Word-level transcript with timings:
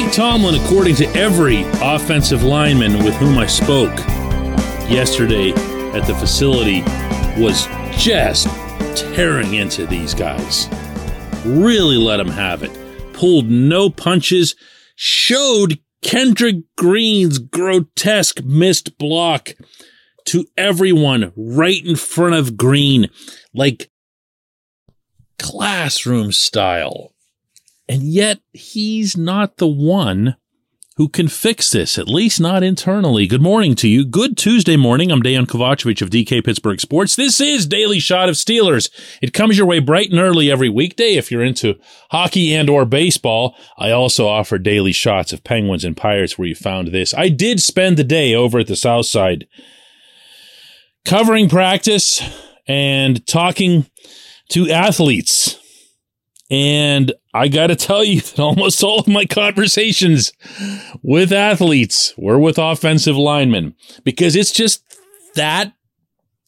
Mike 0.00 0.12
Tomlin, 0.12 0.54
according 0.54 0.94
to 0.94 1.06
every 1.08 1.62
offensive 1.82 2.44
lineman 2.44 3.02
with 3.02 3.14
whom 3.16 3.36
I 3.36 3.46
spoke 3.46 3.98
yesterday 4.88 5.50
at 5.50 6.06
the 6.06 6.14
facility, 6.14 6.82
was 7.36 7.66
just 8.00 8.46
tearing 8.96 9.54
into 9.54 9.86
these 9.86 10.14
guys. 10.14 10.68
Really 11.44 11.96
let 11.96 12.18
them 12.18 12.28
have 12.28 12.62
it. 12.62 12.70
Pulled 13.12 13.50
no 13.50 13.90
punches, 13.90 14.54
showed 14.94 15.80
Kendrick 16.00 16.58
Green's 16.76 17.40
grotesque 17.40 18.44
missed 18.44 18.98
block 18.98 19.54
to 20.26 20.46
everyone 20.56 21.32
right 21.36 21.84
in 21.84 21.96
front 21.96 22.36
of 22.36 22.56
Green, 22.56 23.10
like 23.52 23.90
classroom 25.40 26.30
style. 26.30 27.14
And 27.88 28.02
yet 28.02 28.40
he's 28.52 29.16
not 29.16 29.56
the 29.56 29.66
one 29.66 30.36
who 30.98 31.08
can 31.08 31.28
fix 31.28 31.70
this, 31.70 31.96
at 31.96 32.08
least 32.08 32.40
not 32.40 32.64
internally. 32.64 33.28
Good 33.28 33.40
morning 33.40 33.76
to 33.76 33.88
you. 33.88 34.04
Good 34.04 34.36
Tuesday 34.36 34.76
morning. 34.76 35.12
I'm 35.12 35.22
Dejan 35.22 35.46
Kovacevic 35.46 36.02
of 36.02 36.10
DK 36.10 36.44
Pittsburgh 36.44 36.80
Sports. 36.80 37.14
This 37.14 37.40
is 37.40 37.66
Daily 37.66 38.00
Shot 38.00 38.28
of 38.28 38.34
Steelers. 38.34 38.90
It 39.22 39.32
comes 39.32 39.56
your 39.56 39.66
way 39.68 39.78
bright 39.78 40.10
and 40.10 40.18
early 40.18 40.50
every 40.50 40.68
weekday 40.68 41.14
if 41.14 41.30
you're 41.30 41.44
into 41.44 41.78
hockey 42.10 42.52
and 42.52 42.68
or 42.68 42.84
baseball. 42.84 43.56
I 43.78 43.92
also 43.92 44.26
offer 44.26 44.58
daily 44.58 44.90
shots 44.90 45.32
of 45.32 45.44
Penguins 45.44 45.84
and 45.84 45.96
Pirates 45.96 46.36
where 46.36 46.48
you 46.48 46.56
found 46.56 46.88
this. 46.88 47.14
I 47.14 47.28
did 47.28 47.62
spend 47.62 47.96
the 47.96 48.02
day 48.02 48.34
over 48.34 48.58
at 48.58 48.66
the 48.66 48.74
South 48.74 49.06
Side 49.06 49.46
covering 51.04 51.48
practice 51.48 52.20
and 52.66 53.24
talking 53.24 53.86
to 54.48 54.68
athletes. 54.68 55.57
And 56.50 57.12
I 57.34 57.48
got 57.48 57.66
to 57.66 57.76
tell 57.76 58.02
you 58.02 58.20
that 58.20 58.38
almost 58.38 58.82
all 58.82 59.00
of 59.00 59.08
my 59.08 59.26
conversations 59.26 60.32
with 61.02 61.32
athletes 61.32 62.14
were 62.16 62.38
with 62.38 62.58
offensive 62.58 63.16
linemen 63.16 63.74
because 64.04 64.34
it's 64.34 64.52
just 64.52 64.82
that 65.34 65.72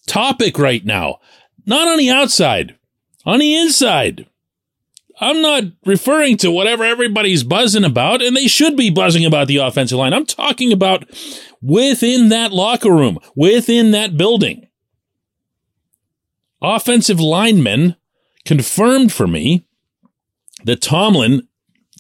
topic 0.07 0.59
right 0.59 0.85
now. 0.85 1.19
Not 1.67 1.89
on 1.89 1.99
the 1.99 2.11
outside, 2.11 2.77
on 3.25 3.39
the 3.39 3.57
inside. 3.57 4.27
I'm 5.21 5.43
not 5.43 5.65
referring 5.85 6.39
to 6.39 6.51
whatever 6.51 6.83
everybody's 6.83 7.45
buzzing 7.45 7.85
about, 7.85 8.23
and 8.23 8.35
they 8.35 8.49
should 8.49 8.75
be 8.75 8.89
buzzing 8.89 9.27
about 9.27 9.49
the 9.49 9.59
offensive 9.59 9.99
line. 9.99 10.15
I'm 10.15 10.25
talking 10.25 10.73
about 10.73 11.05
within 11.61 12.31
that 12.31 12.53
locker 12.53 12.91
room, 12.91 13.19
within 13.37 13.91
that 13.91 14.17
building. 14.17 14.67
Offensive 16.63 17.21
linemen 17.21 17.97
confirmed 18.47 19.13
for 19.13 19.27
me 19.27 19.67
that 20.65 20.83
Tomlin 20.83 21.49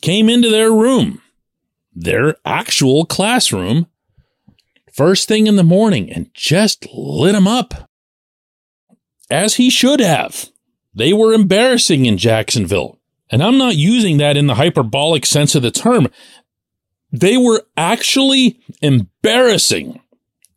came 0.00 0.28
into 0.28 0.50
their 0.50 0.72
room, 0.72 1.20
their 1.94 2.36
actual 2.44 3.05
classroom, 3.05 3.86
first 4.92 5.28
thing 5.28 5.47
in 5.47 5.56
the 5.56 5.64
morning 5.64 6.11
and 6.11 6.30
just 6.34 6.86
lit 6.92 7.33
them 7.33 7.47
up. 7.47 7.89
As 9.30 9.55
he 9.55 9.70
should 9.70 10.00
have. 10.00 10.50
They 10.92 11.12
were 11.12 11.33
embarrassing 11.33 12.06
in 12.06 12.19
Jacksonville. 12.19 12.98
And 13.30 13.42
I'm 13.42 13.58
not 13.58 13.77
using 13.77 14.19
that 14.19 14.36
in 14.36 14.48
the 14.48 14.56
hyperbolic 14.56 15.24
sense 15.24 15.55
of 15.55 15.62
the 15.62 15.70
term. 15.70 16.08
They 17.12 17.36
were 17.36 17.64
actually 17.77 18.61
embarrassing 18.83 20.00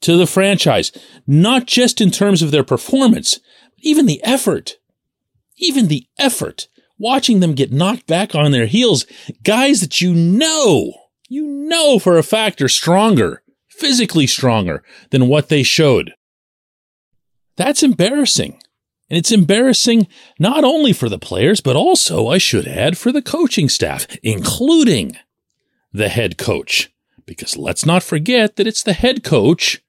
to 0.02 0.18
the 0.18 0.28
franchise, 0.28 0.92
not 1.28 1.68
just 1.68 2.02
in 2.02 2.10
terms 2.10 2.42
of 2.42 2.52
their 2.52 2.64
performance, 2.64 3.40
but 3.76 3.84
even 3.84 4.08
the 4.08 4.24
effort. 4.24 4.78
Even 5.58 5.88
the 5.88 6.08
effort 6.18 6.68
watching 7.04 7.42
them 7.42 7.54
get 7.54 7.74
knocked 7.74 8.08
back 8.08 8.34
on 8.34 8.52
their 8.52 8.66
heels, 8.66 9.06
guys 9.44 9.82
that 9.82 10.00
you 10.00 10.14
know, 10.14 10.94
you 11.28 11.46
know 11.46 12.00
for 12.00 12.18
a 12.18 12.24
fact 12.24 12.62
are 12.62 12.70
stronger, 12.70 13.44
physically 13.68 14.26
stronger 14.26 14.82
than 15.12 15.28
what 15.28 15.50
they 15.50 15.62
showed. 15.62 16.14
That's 17.58 17.84
embarrassing. 17.84 18.54
And 19.10 19.18
it's 19.18 19.34
embarrassing 19.34 20.08
not 20.40 20.64
only 20.64 20.94
for 20.94 21.10
the 21.10 21.20
players, 21.20 21.60
but 21.60 21.76
also, 21.76 22.30
I 22.30 22.38
should 22.38 22.68
add, 22.68 22.98
for 22.98 23.12
the 23.12 23.22
coaching 23.22 23.68
staff, 23.68 24.08
including 24.24 25.18
the 25.92 26.08
head 26.08 26.38
coach. 26.38 26.90
Because 27.26 27.58
let's 27.58 27.86
not 27.86 28.02
forget 28.02 28.56
that 28.56 28.66
it's 28.66 28.82
the 28.82 28.94
head 28.94 29.24
coach 29.24 29.83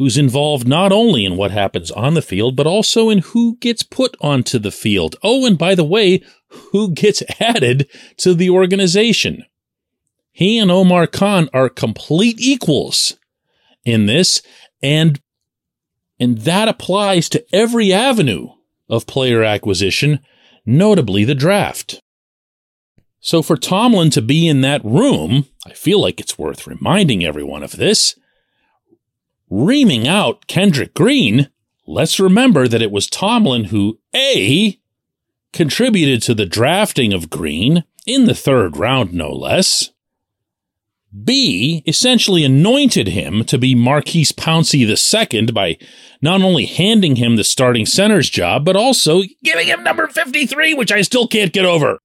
who's 0.00 0.16
involved 0.16 0.66
not 0.66 0.92
only 0.92 1.26
in 1.26 1.36
what 1.36 1.50
happens 1.50 1.90
on 1.90 2.14
the 2.14 2.22
field, 2.22 2.56
but 2.56 2.66
also 2.66 3.10
in 3.10 3.18
who 3.18 3.58
gets 3.58 3.82
put 3.82 4.16
onto 4.22 4.58
the 4.58 4.70
field. 4.70 5.14
Oh, 5.22 5.44
and 5.44 5.58
by 5.58 5.74
the 5.74 5.84
way, 5.84 6.22
who 6.72 6.90
gets 6.90 7.22
added 7.38 7.86
to 8.16 8.32
the 8.32 8.48
organization. 8.48 9.44
He 10.32 10.58
and 10.58 10.70
Omar 10.70 11.06
Khan 11.06 11.50
are 11.52 11.68
complete 11.68 12.40
equals 12.40 13.18
in 13.84 14.06
this, 14.06 14.40
and, 14.82 15.20
and 16.18 16.38
that 16.38 16.66
applies 16.66 17.28
to 17.28 17.44
every 17.54 17.92
avenue 17.92 18.48
of 18.88 19.06
player 19.06 19.44
acquisition, 19.44 20.20
notably 20.64 21.24
the 21.24 21.34
draft. 21.34 22.00
So 23.20 23.42
for 23.42 23.58
Tomlin 23.58 24.08
to 24.12 24.22
be 24.22 24.48
in 24.48 24.62
that 24.62 24.82
room, 24.82 25.44
I 25.66 25.74
feel 25.74 26.00
like 26.00 26.20
it's 26.20 26.38
worth 26.38 26.66
reminding 26.66 27.22
everyone 27.22 27.62
of 27.62 27.72
this 27.72 28.14
reaming 29.50 30.06
out 30.08 30.46
Kendrick 30.46 30.94
Green, 30.94 31.50
let's 31.86 32.20
remember 32.20 32.68
that 32.68 32.82
it 32.82 32.90
was 32.90 33.08
Tomlin 33.08 33.64
who 33.64 33.98
A, 34.14 34.78
contributed 35.52 36.22
to 36.22 36.34
the 36.34 36.46
drafting 36.46 37.12
of 37.12 37.28
Green 37.28 37.84
in 38.06 38.24
the 38.24 38.34
third 38.34 38.76
round, 38.76 39.12
no 39.12 39.30
less. 39.30 39.90
B 41.24 41.82
essentially 41.88 42.44
anointed 42.44 43.08
him 43.08 43.44
to 43.46 43.58
be 43.58 43.74
Maurkice 43.74 44.30
Pouncey 44.30 44.86
II 44.86 45.46
by 45.50 45.76
not 46.22 46.40
only 46.40 46.66
handing 46.66 47.16
him 47.16 47.34
the 47.34 47.42
starting 47.42 47.84
center's 47.84 48.30
job, 48.30 48.64
but 48.64 48.76
also 48.76 49.22
giving 49.42 49.66
him 49.66 49.82
number 49.82 50.06
53, 50.06 50.74
which 50.74 50.92
I 50.92 51.02
still 51.02 51.26
can't 51.26 51.52
get 51.52 51.64
over. 51.64 51.98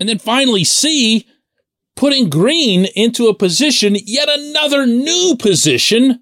And 0.00 0.08
then 0.08 0.18
finally, 0.18 0.64
C 0.64 1.26
putting 1.96 2.28
Green 2.28 2.86
into 2.96 3.28
a 3.28 3.34
position, 3.34 3.96
yet 4.04 4.28
another 4.28 4.86
new 4.86 5.36
position, 5.38 6.20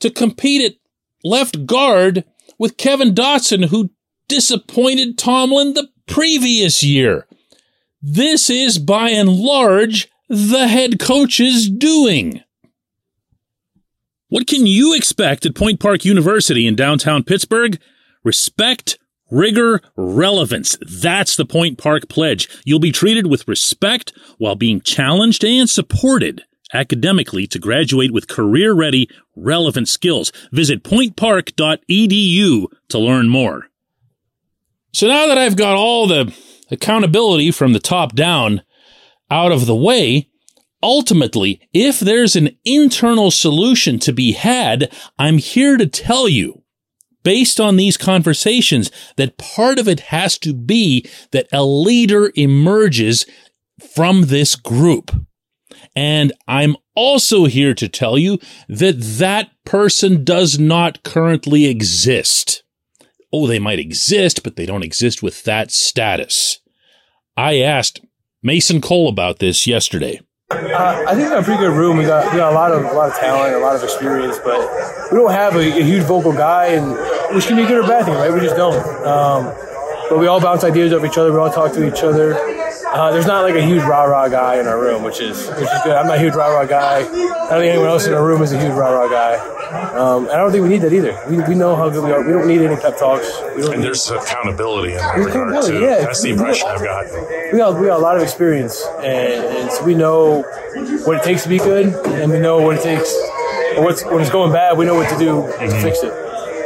to 0.00 0.10
compete 0.10 0.62
at 0.62 0.76
left 1.24 1.66
guard 1.66 2.24
with 2.58 2.76
Kevin 2.76 3.14
Dotson, 3.14 3.66
who 3.66 3.90
disappointed 4.28 5.18
Tomlin 5.18 5.74
the 5.74 5.88
previous 6.06 6.82
year. 6.82 7.26
This 8.02 8.48
is 8.48 8.78
by 8.78 9.10
and 9.10 9.28
large 9.28 10.08
the 10.28 10.68
head 10.68 10.98
coach's 10.98 11.68
doing. 11.68 12.42
What 14.28 14.46
can 14.46 14.66
you 14.66 14.94
expect 14.94 15.44
at 15.44 15.56
Point 15.56 15.80
Park 15.80 16.04
University 16.04 16.66
in 16.66 16.76
downtown 16.76 17.24
Pittsburgh? 17.24 17.80
Respect 18.22 18.98
Rigor, 19.30 19.80
relevance. 19.96 20.76
That's 20.80 21.36
the 21.36 21.44
Point 21.44 21.78
Park 21.78 22.08
pledge. 22.08 22.48
You'll 22.64 22.80
be 22.80 22.92
treated 22.92 23.26
with 23.26 23.46
respect 23.46 24.12
while 24.38 24.56
being 24.56 24.80
challenged 24.80 25.44
and 25.44 25.68
supported 25.68 26.42
academically 26.72 27.46
to 27.48 27.58
graduate 27.58 28.12
with 28.12 28.28
career 28.28 28.72
ready, 28.72 29.08
relevant 29.36 29.88
skills. 29.88 30.32
Visit 30.52 30.82
pointpark.edu 30.82 32.66
to 32.88 32.98
learn 32.98 33.28
more. 33.28 33.66
So 34.92 35.06
now 35.06 35.26
that 35.28 35.38
I've 35.38 35.56
got 35.56 35.76
all 35.76 36.06
the 36.06 36.34
accountability 36.70 37.50
from 37.50 37.72
the 37.72 37.80
top 37.80 38.14
down 38.14 38.62
out 39.30 39.52
of 39.52 39.66
the 39.66 39.76
way, 39.76 40.28
ultimately, 40.82 41.60
if 41.72 42.00
there's 42.00 42.34
an 42.34 42.56
internal 42.64 43.30
solution 43.30 43.98
to 44.00 44.12
be 44.12 44.32
had, 44.32 44.92
I'm 45.18 45.38
here 45.38 45.76
to 45.76 45.86
tell 45.86 46.28
you 46.28 46.59
based 47.22 47.60
on 47.60 47.76
these 47.76 47.96
conversations 47.96 48.90
that 49.16 49.38
part 49.38 49.78
of 49.78 49.88
it 49.88 50.00
has 50.00 50.38
to 50.38 50.52
be 50.52 51.08
that 51.32 51.48
a 51.52 51.64
leader 51.64 52.32
emerges 52.34 53.26
from 53.94 54.26
this 54.26 54.54
group. 54.56 55.10
And 55.96 56.32
I'm 56.46 56.76
also 56.94 57.46
here 57.46 57.74
to 57.74 57.88
tell 57.88 58.18
you 58.18 58.38
that 58.68 59.00
that 59.18 59.50
person 59.64 60.24
does 60.24 60.58
not 60.58 61.02
currently 61.02 61.66
exist. 61.66 62.62
Oh, 63.32 63.46
they 63.46 63.58
might 63.58 63.78
exist, 63.78 64.42
but 64.42 64.56
they 64.56 64.66
don't 64.66 64.82
exist 64.82 65.22
with 65.22 65.44
that 65.44 65.70
status. 65.70 66.60
I 67.36 67.60
asked 67.60 68.00
Mason 68.42 68.80
Cole 68.80 69.08
about 69.08 69.38
this 69.38 69.66
yesterday. 69.66 70.20
Uh, 70.50 71.04
I 71.06 71.14
think 71.14 71.28
we 71.28 71.30
got 71.30 71.42
a 71.42 71.44
pretty 71.44 71.60
good 71.60 71.76
room. 71.76 71.96
We 71.96 72.04
got 72.04 72.32
we 72.32 72.38
got 72.38 72.52
a 72.52 72.54
lot 72.54 72.72
of 72.72 72.84
a 72.84 72.92
lot 72.92 73.08
of 73.08 73.16
talent, 73.16 73.54
a 73.54 73.58
lot 73.58 73.76
of 73.76 73.84
experience, 73.84 74.36
but 74.42 74.58
we 75.12 75.16
don't 75.16 75.30
have 75.30 75.54
a, 75.54 75.60
a 75.60 75.82
huge 75.82 76.02
vocal 76.02 76.32
guy, 76.32 76.66
and 76.68 76.90
which 77.34 77.46
can 77.46 77.56
be 77.56 77.62
a 77.62 77.66
good 77.68 77.84
or 77.84 77.86
bad 77.86 78.04
thing, 78.04 78.14
right? 78.14 78.32
We 78.32 78.40
just 78.40 78.56
don't. 78.56 78.74
Um, 79.06 79.54
but 80.08 80.18
we 80.18 80.26
all 80.26 80.40
bounce 80.40 80.64
ideas 80.64 80.92
off 80.92 81.04
each 81.04 81.16
other. 81.18 81.32
We 81.32 81.38
all 81.38 81.52
talk 81.52 81.72
to 81.74 81.86
each 81.86 82.02
other. 82.02 82.34
Uh, 82.92 83.12
there's 83.12 83.26
not 83.26 83.42
like 83.44 83.54
a 83.54 83.62
huge 83.62 83.82
rah 83.84 84.02
rah 84.02 84.28
guy 84.28 84.58
in 84.58 84.66
our 84.66 84.78
room, 84.80 85.02
which 85.04 85.20
is 85.20 85.46
which 85.48 85.60
is 85.62 85.80
good. 85.84 85.94
I'm 85.94 86.06
not 86.08 86.16
a 86.16 86.20
huge 86.20 86.34
rah 86.34 86.48
rah 86.48 86.64
guy. 86.64 86.98
I 86.98 87.02
don't 87.02 87.48
think 87.60 87.72
anyone 87.72 87.88
else 87.88 88.06
in 88.06 88.14
our 88.14 88.24
room 88.26 88.42
is 88.42 88.52
a 88.52 88.60
huge 88.60 88.72
rah 88.72 88.90
rah 88.90 89.08
guy. 89.08 89.36
Um, 89.96 90.24
and 90.24 90.32
I 90.32 90.38
don't 90.38 90.50
think 90.50 90.64
we 90.64 90.68
need 90.70 90.82
that 90.82 90.92
either. 90.92 91.16
We, 91.28 91.38
we 91.44 91.54
know 91.54 91.76
how 91.76 91.88
good 91.88 92.02
we 92.04 92.10
are. 92.10 92.24
We 92.26 92.32
don't 92.32 92.48
need 92.48 92.60
any 92.62 92.74
pep 92.74 92.98
talks. 92.98 93.30
We 93.54 93.62
don't 93.62 93.74
And 93.74 93.84
there's 93.84 94.10
accountability 94.10 94.92
in 94.94 94.98
that 94.98 95.14
There's 95.14 95.26
regard 95.26 95.64
too. 95.64 95.80
yeah. 95.80 96.00
That's 96.00 96.20
the 96.22 96.30
impression 96.30 96.66
I've 96.68 96.82
got. 96.82 97.04
we 97.52 97.58
got 97.58 97.78
we 97.80 97.86
got 97.86 97.98
a 98.00 98.02
lot 98.02 98.16
of 98.16 98.22
experience, 98.24 98.84
and, 98.98 99.44
and 99.44 99.70
so 99.72 99.84
we 99.84 99.94
know 99.94 100.42
what 101.04 101.16
it 101.18 101.22
takes 101.22 101.44
to 101.44 101.48
be 101.48 101.58
good, 101.58 101.86
and 102.06 102.32
we 102.32 102.40
know 102.40 102.60
what 102.60 102.78
it 102.78 102.82
takes. 102.82 103.14
What's 103.76 104.04
when 104.04 104.20
it's 104.20 104.30
going 104.30 104.52
bad, 104.52 104.76
we 104.76 104.84
know 104.84 104.94
what 104.94 105.08
to 105.10 105.18
do 105.18 105.42
to 105.46 105.80
fix 105.80 106.02
it. 106.02 106.12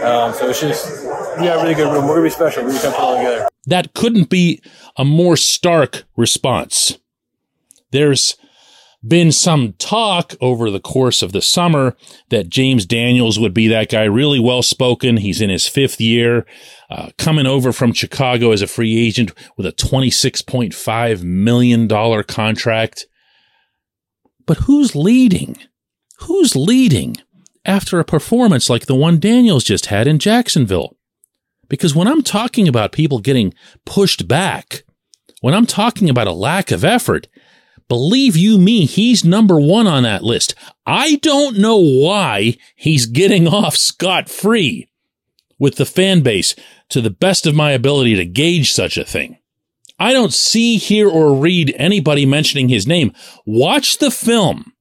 Um, 0.03 0.33
so 0.33 0.49
it's 0.49 0.61
just 0.61 1.03
we 1.39 1.45
got 1.45 1.59
a 1.59 1.63
really 1.63 1.75
good 1.75 1.93
room. 1.93 2.05
We're 2.09 2.15
gonna 2.15 2.23
be 2.23 2.31
special. 2.31 2.65
We 2.65 2.73
just 2.73 2.83
gonna 2.83 2.97
put 2.97 3.03
it 3.03 3.05
all 3.05 3.17
together. 3.17 3.49
That 3.67 3.95
couldn't 3.95 4.31
be 4.31 4.61
a 4.97 5.05
more 5.05 5.37
stark 5.37 6.05
response. 6.17 6.99
There's 7.91 8.37
been 9.07 9.33
some 9.33 9.75
talk 9.75 10.35
over 10.41 10.71
the 10.71 10.81
course 10.81 11.23
of 11.23 11.33
the 11.33 11.43
summer 11.43 11.97
that 12.31 12.49
James 12.49 12.87
Daniels 12.87 13.39
would 13.39 13.53
be 13.53 13.69
that 13.69 13.91
guy, 13.91 14.05
really 14.05 14.41
well 14.41 14.63
spoken. 14.63 15.19
He's 15.19 15.41
in 15.41 15.51
his 15.51 15.69
fifth 15.69 16.01
year, 16.01 16.47
uh, 16.91 17.11
coming 17.19 17.47
over 17.47 17.73
from 17.73 17.93
Chicago 17.93 18.53
as 18.53 18.63
a 18.63 18.67
free 18.67 18.97
agent 18.97 19.33
with 19.57 19.67
a 19.67 19.73
$26.5 19.73 21.23
million 21.23 21.89
contract. 22.25 23.07
But 24.47 24.59
who's 24.59 24.95
leading? 24.95 25.57
Who's 26.21 26.57
leading 26.57 27.17
after 27.65 27.99
a 27.99 28.05
performance 28.05 28.71
like 28.71 28.87
the 28.87 28.95
one 28.95 29.19
Daniels 29.19 29.65
just 29.65 29.87
had 29.87 30.07
in 30.07 30.19
Jacksonville? 30.19 30.97
Because 31.75 31.95
when 31.95 32.07
I'm 32.07 32.23
talking 32.23 32.69
about 32.69 32.93
people 32.93 33.19
getting 33.19 33.53
pushed 33.85 34.29
back, 34.29 34.85
when 35.41 35.55
I'm 35.55 35.67
talking 35.67 36.09
about 36.09 36.29
a 36.29 36.33
lack 36.33 36.71
of 36.71 36.85
effort, 36.85 37.27
believe 37.89 38.37
you 38.37 38.59
me, 38.59 38.87
he's 38.87 39.25
number 39.25 39.61
one 39.61 39.89
on 39.89 40.05
that 40.05 40.23
list. 40.23 40.55
I 40.87 41.17
don't 41.17 41.59
know 41.59 41.77
why 41.77 42.57
he's 42.77 43.07
getting 43.07 43.49
off 43.49 43.77
scot 43.77 44.29
free 44.29 44.89
with 45.59 45.75
the 45.75 45.85
fan 45.85 46.21
base 46.21 46.55
to 46.91 47.01
the 47.01 47.11
best 47.11 47.45
of 47.45 47.57
my 47.57 47.73
ability 47.73 48.15
to 48.15 48.25
gauge 48.25 48.73
such 48.73 48.97
a 48.97 49.05
thing. 49.05 49.39
I 49.99 50.13
don't 50.13 50.33
see, 50.33 50.77
hear, 50.77 51.09
or 51.09 51.35
read 51.35 51.75
anybody 51.77 52.25
mentioning 52.25 52.69
his 52.69 52.87
name. 52.87 53.13
Watch 53.45 53.99
the 53.99 54.13
film 54.13 54.75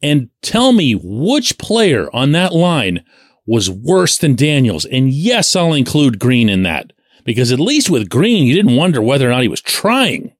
and 0.00 0.30
tell 0.42 0.72
me 0.72 0.94
which 0.94 1.58
player 1.58 2.08
on 2.14 2.30
that 2.32 2.52
line 2.52 3.04
was 3.50 3.68
worse 3.68 4.16
than 4.16 4.36
Daniels. 4.36 4.84
And 4.84 5.10
yes, 5.10 5.56
I'll 5.56 5.72
include 5.72 6.20
Green 6.20 6.48
in 6.48 6.62
that 6.62 6.92
because 7.24 7.50
at 7.50 7.58
least 7.58 7.90
with 7.90 8.08
Green, 8.08 8.46
you 8.46 8.54
didn't 8.54 8.76
wonder 8.76 9.02
whether 9.02 9.26
or 9.26 9.32
not 9.32 9.42
he 9.42 9.48
was 9.48 9.60
trying. 9.60 10.36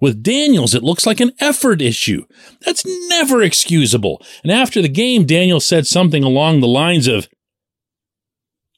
With 0.00 0.22
Daniels, 0.22 0.74
it 0.74 0.82
looks 0.82 1.04
like 1.04 1.20
an 1.20 1.32
effort 1.40 1.82
issue. 1.82 2.24
That's 2.64 2.82
never 3.10 3.42
excusable. 3.42 4.22
And 4.42 4.50
after 4.50 4.80
the 4.80 4.88
game, 4.88 5.26
Daniel 5.26 5.60
said 5.60 5.86
something 5.86 6.24
along 6.24 6.60
the 6.60 6.66
lines 6.66 7.06
of, 7.06 7.28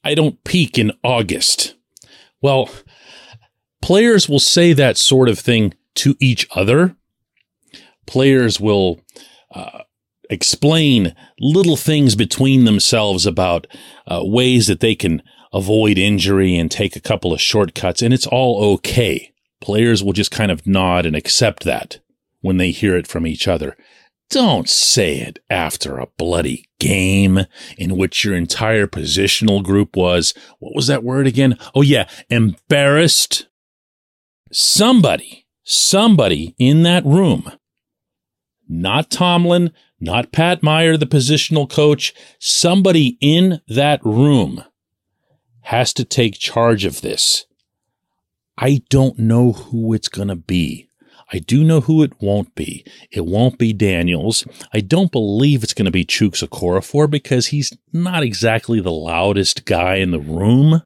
I 0.03 0.15
don't 0.15 0.43
peak 0.43 0.77
in 0.77 0.91
August. 1.01 1.75
Well, 2.41 2.69
players 3.81 4.27
will 4.27 4.39
say 4.39 4.73
that 4.73 4.97
sort 4.97 5.29
of 5.29 5.39
thing 5.39 5.73
to 5.95 6.17
each 6.19 6.45
other. 6.53 6.97
Players 8.05 8.59
will 8.59 8.99
uh, 9.49 9.83
explain 10.29 11.15
little 11.39 11.77
things 11.77 12.15
between 12.15 12.65
themselves 12.65 13.25
about 13.25 13.67
uh, 14.07 14.21
ways 14.23 14.67
that 14.67 14.79
they 14.79 14.95
can 14.95 15.21
avoid 15.53 15.97
injury 15.97 16.55
and 16.55 16.69
take 16.69 16.95
a 16.95 17.01
couple 17.01 17.33
of 17.33 17.41
shortcuts, 17.41 18.01
and 18.01 18.13
it's 18.13 18.27
all 18.27 18.73
okay. 18.73 19.33
Players 19.61 20.03
will 20.03 20.13
just 20.13 20.31
kind 20.31 20.51
of 20.51 20.67
nod 20.67 21.05
and 21.05 21.15
accept 21.15 21.63
that 21.63 21.99
when 22.41 22.57
they 22.57 22.71
hear 22.71 22.95
it 22.95 23.07
from 23.07 23.25
each 23.25 23.47
other. 23.47 23.75
Don't 24.29 24.69
say 24.69 25.19
it 25.19 25.39
after 25.49 25.97
a 25.97 26.07
bloody 26.17 26.69
game 26.79 27.45
in 27.77 27.95
which 27.95 28.25
your 28.25 28.35
entire 28.35 28.85
positional 28.85 29.63
group 29.63 29.95
was, 29.95 30.33
what 30.59 30.75
was 30.75 30.87
that 30.87 31.03
word 31.03 31.27
again? 31.27 31.57
Oh, 31.73 31.81
yeah, 31.81 32.09
embarrassed. 32.29 33.47
Somebody, 34.51 35.45
somebody 35.63 36.55
in 36.57 36.83
that 36.83 37.05
room, 37.05 37.51
not 38.67 39.09
Tomlin, 39.09 39.71
not 39.99 40.31
Pat 40.31 40.61
Meyer, 40.61 40.97
the 40.97 41.05
positional 41.07 41.69
coach, 41.69 42.13
somebody 42.39 43.17
in 43.19 43.61
that 43.67 43.99
room 44.03 44.63
has 45.61 45.93
to 45.93 46.05
take 46.05 46.39
charge 46.39 46.85
of 46.85 47.01
this. 47.01 47.45
I 48.57 48.81
don't 48.89 49.19
know 49.19 49.51
who 49.51 49.93
it's 49.93 50.09
going 50.09 50.29
to 50.29 50.35
be. 50.35 50.87
I 51.31 51.39
do 51.39 51.63
know 51.63 51.81
who 51.81 52.03
it 52.03 52.13
won't 52.21 52.55
be. 52.55 52.85
It 53.11 53.25
won't 53.25 53.57
be 53.57 53.73
Daniels. 53.73 54.45
I 54.73 54.79
don't 54.79 55.11
believe 55.11 55.61
it's 55.61 55.73
going 55.73 55.85
to 55.85 55.91
be 55.91 56.05
Chuks 56.05 56.41
Okorafor 56.41 57.09
because 57.09 57.47
he's 57.47 57.73
not 57.91 58.23
exactly 58.23 58.79
the 58.79 58.91
loudest 58.91 59.65
guy 59.65 59.95
in 59.95 60.11
the 60.11 60.19
room. 60.19 60.83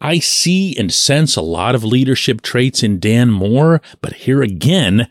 I 0.00 0.20
see 0.20 0.76
and 0.78 0.92
sense 0.92 1.34
a 1.34 1.42
lot 1.42 1.74
of 1.74 1.82
leadership 1.82 2.42
traits 2.42 2.84
in 2.84 3.00
Dan 3.00 3.30
Moore, 3.30 3.82
but 4.00 4.12
here 4.12 4.42
again, 4.42 5.08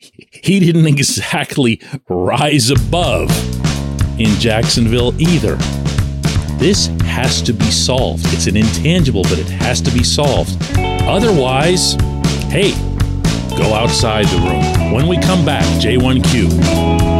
he 0.00 0.60
didn't 0.60 0.86
exactly 0.86 1.80
rise 2.08 2.70
above 2.70 3.30
in 4.18 4.28
Jacksonville 4.40 5.18
either. 5.20 5.56
This 6.58 6.86
has 7.04 7.42
to 7.42 7.52
be 7.52 7.70
solved. 7.70 8.24
It's 8.28 8.46
an 8.46 8.56
intangible, 8.56 9.22
but 9.24 9.38
it 9.38 9.48
has 9.48 9.80
to 9.82 9.90
be 9.90 10.02
solved. 10.02 10.56
Otherwise, 10.76 11.94
hey, 12.48 12.72
go 13.56 13.74
outside 13.74 14.26
the 14.26 14.38
room. 14.38 14.92
When 14.92 15.06
we 15.06 15.18
come 15.18 15.44
back, 15.44 15.64
J1Q. 15.82 17.19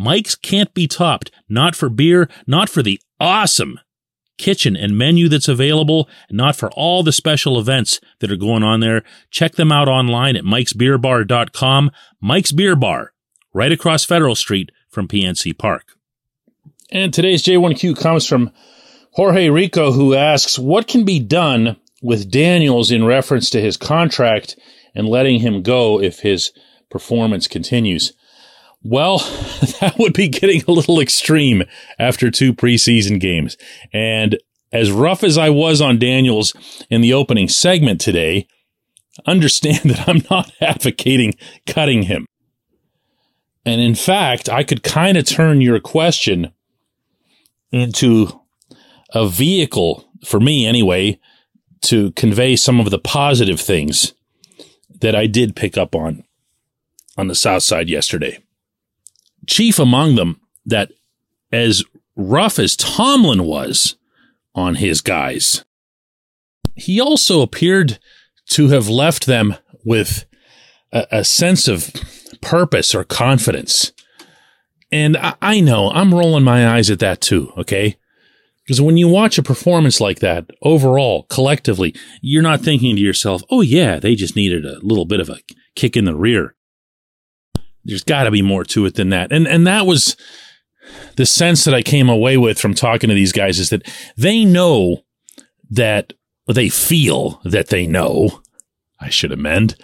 Mike's 0.00 0.34
can't 0.34 0.72
be 0.72 0.88
topped, 0.88 1.30
not 1.46 1.76
for 1.76 1.90
beer, 1.90 2.26
not 2.46 2.70
for 2.70 2.82
the 2.82 2.98
awesome 3.20 3.78
kitchen 4.38 4.74
and 4.74 4.96
menu 4.96 5.28
that's 5.28 5.46
available, 5.46 6.08
and 6.30 6.38
not 6.38 6.56
for 6.56 6.70
all 6.70 7.02
the 7.02 7.12
special 7.12 7.60
events 7.60 8.00
that 8.20 8.32
are 8.32 8.36
going 8.36 8.62
on 8.62 8.80
there. 8.80 9.02
Check 9.30 9.56
them 9.56 9.70
out 9.70 9.88
online 9.88 10.36
at 10.36 10.44
mikesbeerbar.com. 10.44 11.90
Mike's 12.18 12.50
Beer 12.50 12.74
Bar, 12.76 13.12
right 13.52 13.70
across 13.70 14.06
Federal 14.06 14.34
Street 14.34 14.72
from 14.88 15.06
PNC 15.06 15.58
Park. 15.58 15.98
And 16.90 17.12
today's 17.12 17.42
J1Q 17.42 18.00
comes 18.00 18.26
from 18.26 18.52
Jorge 19.12 19.50
Rico, 19.50 19.92
who 19.92 20.14
asks, 20.14 20.58
What 20.58 20.88
can 20.88 21.04
be 21.04 21.20
done 21.20 21.76
with 22.00 22.30
Daniels 22.30 22.90
in 22.90 23.04
reference 23.04 23.50
to 23.50 23.60
his 23.60 23.76
contract 23.76 24.58
and 24.94 25.06
letting 25.06 25.40
him 25.40 25.60
go 25.62 26.00
if 26.00 26.20
his 26.20 26.52
performance 26.88 27.46
continues? 27.46 28.14
Well, 28.82 29.18
that 29.80 29.96
would 29.98 30.14
be 30.14 30.28
getting 30.28 30.62
a 30.66 30.72
little 30.72 31.00
extreme 31.00 31.64
after 31.98 32.30
two 32.30 32.54
preseason 32.54 33.20
games. 33.20 33.56
And 33.92 34.38
as 34.72 34.90
rough 34.90 35.24
as 35.24 35.36
I 35.36 35.50
was 35.50 35.80
on 35.80 35.98
Daniels 35.98 36.54
in 36.88 37.00
the 37.00 37.12
opening 37.12 37.48
segment 37.48 38.00
today, 38.00 38.46
understand 39.26 39.80
that 39.90 40.08
I'm 40.08 40.22
not 40.30 40.52
advocating 40.60 41.34
cutting 41.66 42.04
him. 42.04 42.26
And 43.64 43.80
in 43.80 43.94
fact, 43.94 44.48
I 44.48 44.64
could 44.64 44.82
kind 44.82 45.18
of 45.18 45.26
turn 45.26 45.60
your 45.60 45.80
question 45.80 46.52
into 47.70 48.40
a 49.12 49.28
vehicle, 49.28 50.08
for 50.24 50.40
me 50.40 50.66
anyway, 50.66 51.20
to 51.82 52.12
convey 52.12 52.56
some 52.56 52.80
of 52.80 52.90
the 52.90 52.98
positive 52.98 53.60
things 53.60 54.14
that 55.00 55.14
I 55.14 55.26
did 55.26 55.56
pick 55.56 55.76
up 55.76 55.94
on 55.94 56.24
on 57.16 57.28
the 57.28 57.34
South 57.34 57.62
Side 57.62 57.88
yesterday. 57.88 58.38
Chief 59.46 59.78
among 59.78 60.14
them 60.14 60.40
that 60.66 60.90
as 61.52 61.84
rough 62.16 62.58
as 62.58 62.76
Tomlin 62.76 63.44
was 63.44 63.96
on 64.54 64.76
his 64.76 65.00
guys, 65.00 65.64
he 66.74 67.00
also 67.00 67.42
appeared 67.42 67.98
to 68.50 68.68
have 68.68 68.88
left 68.88 69.26
them 69.26 69.56
with 69.84 70.24
a, 70.92 71.06
a 71.10 71.24
sense 71.24 71.68
of 71.68 71.92
purpose 72.40 72.94
or 72.94 73.04
confidence. 73.04 73.92
And 74.92 75.16
I, 75.16 75.34
I 75.40 75.60
know 75.60 75.90
I'm 75.90 76.14
rolling 76.14 76.44
my 76.44 76.68
eyes 76.68 76.90
at 76.90 76.98
that 77.00 77.20
too, 77.20 77.52
okay? 77.56 77.96
Because 78.64 78.80
when 78.80 78.96
you 78.96 79.08
watch 79.08 79.38
a 79.38 79.42
performance 79.42 80.00
like 80.00 80.20
that, 80.20 80.48
overall, 80.62 81.24
collectively, 81.24 81.94
you're 82.20 82.42
not 82.42 82.60
thinking 82.60 82.94
to 82.94 83.02
yourself, 83.02 83.42
oh, 83.50 83.62
yeah, 83.62 83.98
they 83.98 84.14
just 84.14 84.36
needed 84.36 84.64
a 84.64 84.78
little 84.80 85.06
bit 85.06 85.18
of 85.20 85.28
a 85.28 85.40
kick 85.74 85.96
in 85.96 86.04
the 86.04 86.14
rear. 86.14 86.54
There's 87.84 88.04
got 88.04 88.24
to 88.24 88.30
be 88.30 88.42
more 88.42 88.64
to 88.64 88.86
it 88.86 88.94
than 88.94 89.10
that. 89.10 89.32
And, 89.32 89.46
and 89.48 89.66
that 89.66 89.86
was 89.86 90.16
the 91.16 91.26
sense 91.26 91.64
that 91.64 91.74
I 91.74 91.82
came 91.82 92.08
away 92.08 92.36
with 92.36 92.58
from 92.58 92.74
talking 92.74 93.08
to 93.08 93.14
these 93.14 93.32
guys 93.32 93.58
is 93.58 93.70
that 93.70 93.86
they 94.16 94.44
know 94.44 95.02
that 95.70 96.12
they 96.46 96.68
feel 96.68 97.40
that 97.44 97.68
they 97.68 97.86
know. 97.86 98.42
I 99.00 99.08
should 99.08 99.32
amend 99.32 99.76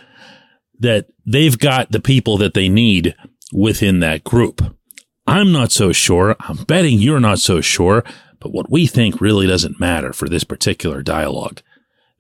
that 0.78 1.06
they've 1.24 1.58
got 1.58 1.90
the 1.90 2.00
people 2.00 2.36
that 2.38 2.54
they 2.54 2.68
need 2.68 3.14
within 3.52 4.00
that 4.00 4.24
group. 4.24 4.76
I'm 5.26 5.52
not 5.52 5.72
so 5.72 5.92
sure. 5.92 6.36
I'm 6.40 6.64
betting 6.64 6.98
you're 6.98 7.20
not 7.20 7.38
so 7.38 7.60
sure. 7.60 8.04
But 8.38 8.52
what 8.52 8.70
we 8.70 8.86
think 8.86 9.20
really 9.20 9.46
doesn't 9.46 9.80
matter 9.80 10.12
for 10.12 10.28
this 10.28 10.44
particular 10.44 11.02
dialogue. 11.02 11.62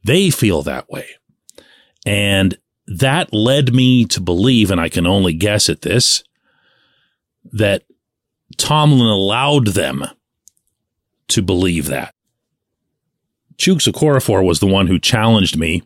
They 0.02 0.30
feel 0.30 0.62
that 0.62 0.88
way. 0.88 1.08
And 2.04 2.56
that 2.86 3.32
led 3.32 3.74
me 3.74 4.04
to 4.06 4.20
believe, 4.20 4.70
and 4.70 4.80
I 4.80 4.88
can 4.88 5.06
only 5.06 5.32
guess 5.32 5.68
at 5.68 5.82
this, 5.82 6.22
that 7.52 7.82
Tomlin 8.56 9.06
allowed 9.06 9.68
them 9.68 10.04
to 11.28 11.42
believe 11.42 11.86
that. 11.86 12.14
Chuks 13.56 13.90
Okorafor 13.90 14.44
was 14.44 14.60
the 14.60 14.66
one 14.66 14.86
who 14.86 14.98
challenged 14.98 15.56
me 15.56 15.82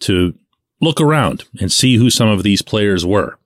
to 0.00 0.34
look 0.80 1.00
around 1.00 1.44
and 1.60 1.72
see 1.72 1.96
who 1.96 2.10
some 2.10 2.28
of 2.28 2.42
these 2.42 2.62
players 2.62 3.04
were. 3.04 3.38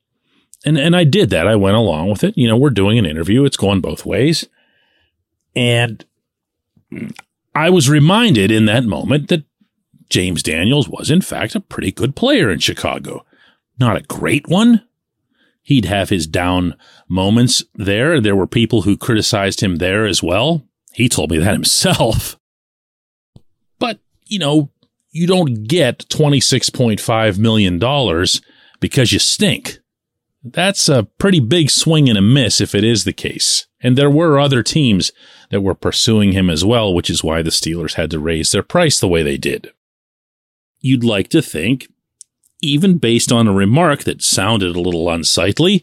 And 0.65 0.77
and 0.77 0.95
I 0.95 1.05
did 1.05 1.31
that. 1.31 1.47
I 1.47 1.57
went 1.57 1.77
along 1.77 2.11
with 2.11 2.23
it. 2.23 2.37
You 2.37 2.47
know, 2.49 2.57
we're 2.57 2.71
doing 2.71 2.99
an 2.99 3.07
interview. 3.07 3.45
It's 3.45 3.57
going 3.57 3.81
both 3.81 4.05
ways. 4.05 4.47
And 5.57 6.05
I 7.55 7.71
was 7.71 7.89
reminded 7.89 8.51
in 8.51 8.67
that 8.67 8.85
moment 8.85 9.29
that 9.29 9.45
James 10.11 10.43
Daniels 10.43 10.89
was 10.89 11.11
in 11.11 11.21
fact 11.21 11.55
a 11.55 11.61
pretty 11.61 11.93
good 11.93 12.15
player 12.17 12.51
in 12.51 12.59
Chicago. 12.59 13.25
Not 13.79 13.97
a 13.97 14.03
great 14.03 14.49
one. 14.49 14.83
He'd 15.63 15.85
have 15.85 16.09
his 16.09 16.27
down 16.27 16.75
moments 17.09 17.63
there. 17.75 18.21
There 18.21 18.37
were 18.37 18.47
people 18.47 18.83
who 18.83 18.97
criticized 18.97 19.61
him 19.61 19.77
there 19.77 20.05
as 20.05 20.23
well. 20.23 20.67
He 20.93 21.09
told 21.09 21.31
me 21.31 21.39
that 21.39 21.53
himself. 21.53 22.39
But, 23.79 24.01
you 24.27 24.39
know, 24.39 24.71
you 25.11 25.27
don't 25.27 25.65
get 25.65 26.07
$26.5 26.09 27.39
million 27.39 27.79
because 28.81 29.13
you 29.13 29.19
stink. 29.19 29.79
That's 30.43 30.89
a 30.89 31.05
pretty 31.19 31.41
big 31.41 31.71
swing 31.71 32.09
and 32.09 32.17
a 32.17 32.23
miss 32.23 32.61
if 32.61 32.75
it 32.75 32.83
is 32.83 33.05
the 33.05 33.13
case. 33.13 33.67
And 33.83 33.97
there 33.97 34.11
were 34.11 34.39
other 34.39 34.63
teams 34.63 35.13
that 35.51 35.61
were 35.61 35.75
pursuing 35.75 36.33
him 36.33 36.49
as 36.49 36.65
well, 36.65 36.95
which 36.95 37.11
is 37.11 37.23
why 37.23 37.43
the 37.43 37.51
Steelers 37.51 37.95
had 37.95 38.11
to 38.11 38.19
raise 38.19 38.51
their 38.51 38.63
price 38.63 38.99
the 38.99 39.09
way 39.09 39.23
they 39.23 39.37
did. 39.37 39.73
You'd 40.81 41.05
like 41.05 41.29
to 41.29 41.43
think, 41.43 41.89
even 42.63 42.99
based 42.99 43.31
on 43.31 43.47
a 43.47 43.53
remark 43.53 44.05
that 44.05 44.23
sounded 44.23 44.77
a 44.77 44.81
little 44.81 45.11
unsightly, 45.11 45.83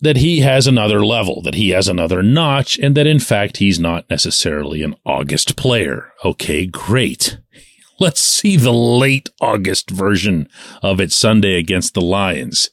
that 0.00 0.16
he 0.16 0.40
has 0.40 0.66
another 0.66 1.04
level, 1.04 1.40
that 1.42 1.54
he 1.54 1.70
has 1.70 1.86
another 1.86 2.22
notch, 2.22 2.78
and 2.78 2.96
that 2.96 3.06
in 3.06 3.20
fact 3.20 3.58
he's 3.58 3.78
not 3.78 4.08
necessarily 4.10 4.82
an 4.82 4.96
August 5.06 5.56
player. 5.56 6.12
Okay, 6.24 6.66
great. 6.66 7.38
Let's 8.00 8.20
see 8.20 8.56
the 8.56 8.72
late 8.72 9.30
August 9.40 9.90
version 9.90 10.48
of 10.82 11.00
it 11.00 11.12
Sunday 11.12 11.56
against 11.56 11.94
the 11.94 12.00
Lions. 12.00 12.70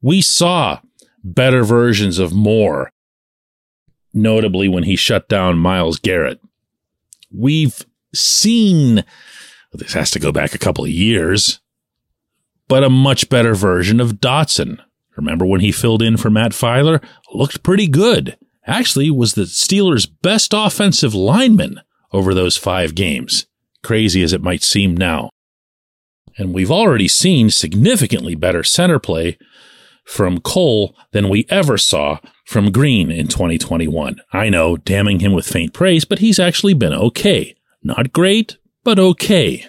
We 0.00 0.22
saw 0.22 0.80
better 1.24 1.64
versions 1.64 2.20
of 2.20 2.32
Moore, 2.32 2.92
notably 4.14 4.68
when 4.68 4.84
he 4.84 4.94
shut 4.94 5.28
down 5.28 5.58
Myles 5.58 5.98
Garrett. 5.98 6.40
We've 7.32 7.84
seen, 8.14 9.04
this 9.72 9.92
has 9.92 10.10
to 10.12 10.18
go 10.18 10.32
back 10.32 10.54
a 10.54 10.58
couple 10.58 10.84
of 10.84 10.90
years, 10.90 11.60
but 12.68 12.84
a 12.84 12.90
much 12.90 13.28
better 13.28 13.54
version 13.54 14.00
of 14.00 14.14
Dotson. 14.14 14.78
Remember 15.16 15.44
when 15.44 15.60
he 15.60 15.72
filled 15.72 16.02
in 16.02 16.16
for 16.16 16.30
Matt 16.30 16.52
Feiler? 16.52 17.02
Looked 17.32 17.62
pretty 17.62 17.88
good. 17.88 18.36
Actually, 18.66 19.10
was 19.10 19.34
the 19.34 19.42
Steelers' 19.42 20.08
best 20.22 20.52
offensive 20.54 21.14
lineman 21.14 21.80
over 22.12 22.34
those 22.34 22.56
five 22.56 22.94
games 22.94 23.46
crazy 23.82 24.22
as 24.22 24.32
it 24.32 24.42
might 24.42 24.62
seem 24.62 24.96
now. 24.96 25.30
And 26.36 26.54
we've 26.54 26.70
already 26.70 27.08
seen 27.08 27.50
significantly 27.50 28.34
better 28.34 28.62
center 28.62 28.98
play 28.98 29.38
from 30.04 30.40
Cole 30.40 30.96
than 31.12 31.28
we 31.28 31.46
ever 31.50 31.76
saw 31.76 32.18
from 32.44 32.70
Green 32.70 33.10
in 33.10 33.28
2021. 33.28 34.20
I 34.32 34.48
know, 34.48 34.76
damning 34.76 35.20
him 35.20 35.32
with 35.32 35.46
faint 35.46 35.74
praise, 35.74 36.04
but 36.04 36.20
he's 36.20 36.38
actually 36.38 36.74
been 36.74 36.92
okay. 36.92 37.56
Not 37.82 38.12
great, 38.12 38.56
but 38.88 38.98
okay. 38.98 39.66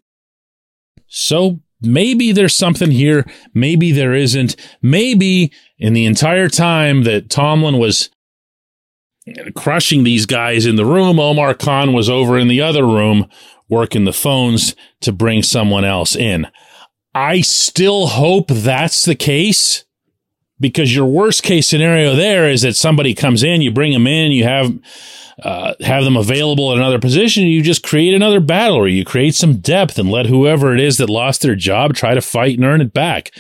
So 1.08 1.60
maybe 1.82 2.32
there's 2.32 2.56
something 2.56 2.90
here. 2.90 3.30
Maybe 3.54 3.92
there 3.92 4.14
isn't. 4.14 4.56
Maybe 4.82 5.52
in 5.78 5.92
the 5.92 6.06
entire 6.06 6.48
time 6.48 7.04
that 7.04 7.30
Tomlin 7.30 7.80
was 7.80 8.10
crushing 9.58 10.06
these 10.06 10.26
guys 10.26 10.66
in 10.66 10.78
the 10.78 10.86
room, 10.86 11.20
Omar 11.20 11.54
Khan 11.54 11.92
was 11.92 12.10
over 12.10 12.40
in 12.40 12.48
the 12.48 12.62
other 12.62 12.86
room 12.86 13.28
working 13.68 14.06
the 14.06 14.14
phones 14.14 14.74
to 15.02 15.12
bring 15.12 15.44
someone 15.44 15.84
else 15.84 16.16
in. 16.16 16.48
I 17.14 17.42
still 17.42 18.08
hope 18.08 18.48
that's 18.48 19.04
the 19.04 19.16
case 19.16 19.84
because 20.60 20.94
your 20.94 21.06
worst 21.06 21.44
case 21.44 21.68
scenario 21.68 22.16
there 22.16 22.50
is 22.50 22.62
that 22.62 22.75
somebody 22.75 23.13
comes 23.13 23.44
in, 23.44 23.62
you 23.62 23.72
bring 23.72 23.94
them 23.94 24.08
in, 24.08 24.32
you 24.32 24.44
have 24.44 24.78
uh, 25.44 25.74
have 25.82 26.04
them 26.04 26.18
available 26.18 26.74
in 26.74 26.80
another 26.80 27.00
position, 27.00 27.48
you 27.48 27.62
just 27.62 27.84
create 27.84 28.13
another 28.13 28.42
battle 28.42 28.75
or 28.75 28.88
you 28.88 29.06
create 29.06 29.36
some 29.36 29.58
depth 29.58 29.98
and 29.98 30.12
let 30.12 30.25
whoever 30.25 30.74
it 30.74 30.82
is 30.82 30.98
that 30.98 31.10
lost 31.10 31.42
their 31.42 31.56
job 31.56 31.94
try 31.94 32.13
to 32.13 32.22
fight 32.22 32.58
and 32.58 32.66
earn 32.66 32.82
it 32.82 32.94
back. 32.94 33.32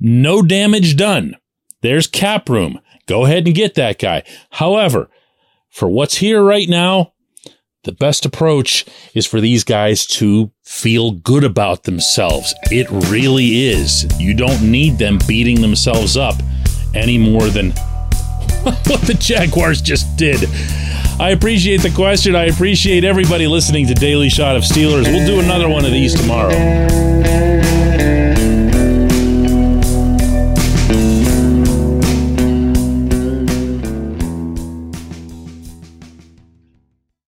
No 0.00 0.42
damage 0.42 0.96
done. 0.96 1.36
There's 1.80 2.08
cap 2.08 2.48
room. 2.48 2.80
Go 3.06 3.24
ahead 3.24 3.46
and 3.46 3.54
get 3.54 3.74
that 3.74 3.98
guy. 3.98 4.24
However, 4.50 5.08
for 5.70 5.88
what's 5.88 6.16
here 6.16 6.42
right 6.42 6.68
now, 6.68 7.12
the 7.84 7.92
best 7.92 8.24
approach 8.24 8.84
is 9.14 9.26
for 9.26 9.40
these 9.40 9.62
guys 9.62 10.06
to 10.06 10.50
feel 10.64 11.12
good 11.12 11.44
about 11.44 11.84
themselves. 11.84 12.54
It 12.70 12.88
really 13.10 13.66
is. 13.66 14.06
You 14.18 14.34
don't 14.34 14.62
need 14.62 14.98
them 14.98 15.18
beating 15.28 15.60
themselves 15.60 16.16
up 16.16 16.36
any 16.94 17.18
more 17.18 17.48
than 17.48 17.70
what 18.62 19.00
the 19.02 19.16
Jaguars 19.18 19.80
just 19.80 20.16
did. 20.16 20.48
I 21.20 21.30
appreciate 21.30 21.82
the 21.82 21.90
question. 21.90 22.34
I 22.34 22.46
appreciate 22.46 23.04
everybody 23.04 23.46
listening 23.46 23.86
to 23.86 23.94
Daily 23.94 24.28
Shot 24.28 24.56
of 24.56 24.62
Steelers. 24.62 25.04
We'll 25.04 25.26
do 25.26 25.40
another 25.40 25.68
one 25.68 25.84
of 25.84 25.92
these 25.92 26.14
tomorrow. 26.14 27.23